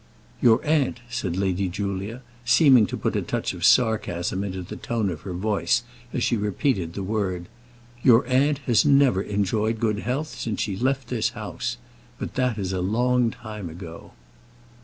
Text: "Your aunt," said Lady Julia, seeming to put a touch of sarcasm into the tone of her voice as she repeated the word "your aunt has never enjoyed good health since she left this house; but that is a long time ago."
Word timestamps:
"Your 0.41 0.65
aunt," 0.65 0.99
said 1.11 1.37
Lady 1.37 1.67
Julia, 1.69 2.23
seeming 2.43 2.87
to 2.87 2.97
put 2.97 3.15
a 3.15 3.21
touch 3.21 3.53
of 3.53 3.63
sarcasm 3.63 4.43
into 4.43 4.63
the 4.63 4.75
tone 4.75 5.11
of 5.11 5.21
her 5.21 5.31
voice 5.33 5.83
as 6.11 6.23
she 6.23 6.35
repeated 6.35 6.93
the 6.95 7.03
word 7.03 7.47
"your 8.01 8.25
aunt 8.25 8.57
has 8.65 8.83
never 8.83 9.21
enjoyed 9.21 9.79
good 9.79 9.99
health 9.99 10.29
since 10.29 10.59
she 10.59 10.75
left 10.75 11.09
this 11.09 11.29
house; 11.37 11.77
but 12.17 12.33
that 12.33 12.57
is 12.57 12.73
a 12.73 12.81
long 12.81 13.29
time 13.29 13.69
ago." 13.69 14.13